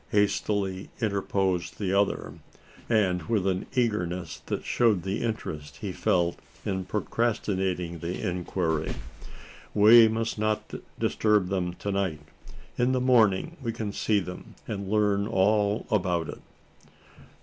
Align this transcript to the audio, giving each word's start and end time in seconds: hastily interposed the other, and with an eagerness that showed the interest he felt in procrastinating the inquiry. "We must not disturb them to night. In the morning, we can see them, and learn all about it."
hastily 0.09 0.89
interposed 0.99 1.77
the 1.77 1.93
other, 1.93 2.33
and 2.89 3.21
with 3.29 3.45
an 3.45 3.67
eagerness 3.75 4.41
that 4.47 4.65
showed 4.65 5.03
the 5.03 5.21
interest 5.21 5.75
he 5.77 5.91
felt 5.91 6.39
in 6.65 6.83
procrastinating 6.83 7.99
the 7.99 8.19
inquiry. 8.19 8.95
"We 9.75 10.07
must 10.07 10.39
not 10.39 10.73
disturb 10.97 11.49
them 11.49 11.75
to 11.75 11.91
night. 11.91 12.21
In 12.79 12.93
the 12.93 12.99
morning, 12.99 13.57
we 13.61 13.71
can 13.71 13.93
see 13.93 14.19
them, 14.19 14.55
and 14.67 14.89
learn 14.89 15.27
all 15.27 15.85
about 15.91 16.29
it." 16.29 16.41